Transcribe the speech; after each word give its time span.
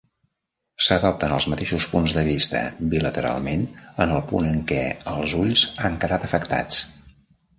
S'adopten 0.85 1.33
els 1.35 1.45
mateixos 1.51 1.85
punts 1.91 2.13
de 2.19 2.23
vista 2.29 2.61
bilateralment 2.93 3.67
en 4.05 4.15
el 4.15 4.25
punt 4.31 4.49
en 4.53 4.59
què 4.73 4.81
els 5.13 5.35
ulls 5.43 5.67
han 5.89 6.01
quedat 6.07 6.25
afectats. 6.29 6.81